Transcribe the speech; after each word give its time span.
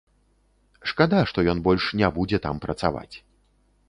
Шкада, 0.91 1.19
што 1.31 1.43
ён 1.53 1.61
больш 1.67 1.85
не 1.99 2.09
будзе 2.15 2.37
там 2.47 2.63
працаваць. 2.65 3.15